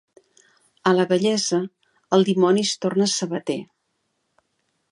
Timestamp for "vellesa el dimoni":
1.11-2.63